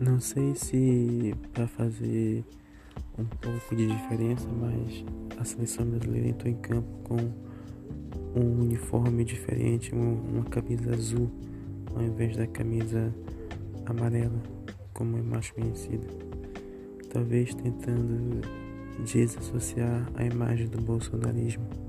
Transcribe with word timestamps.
Não 0.00 0.20
sei 0.20 0.54
se 0.54 1.34
para 1.52 1.66
fazer 1.66 2.44
um 3.18 3.24
pouco 3.24 3.74
de 3.74 3.84
diferença, 3.88 4.46
mas 4.48 5.04
a 5.36 5.44
seleção 5.44 5.84
brasileira 5.86 6.28
entrou 6.28 6.52
em 6.52 6.56
campo 6.56 6.88
com 7.02 7.16
um 8.40 8.60
uniforme 8.60 9.24
diferente, 9.24 9.92
uma 9.92 10.44
camisa 10.44 10.94
azul 10.94 11.28
ao 11.96 12.00
invés 12.00 12.36
da 12.36 12.46
camisa 12.46 13.12
amarela, 13.86 14.40
como 14.94 15.18
é 15.18 15.22
mais 15.22 15.50
conhecida. 15.50 16.06
Talvez 17.12 17.52
tentando 17.56 18.40
desassociar 19.04 20.08
a 20.14 20.24
imagem 20.24 20.68
do 20.68 20.80
bolsonarismo. 20.80 21.87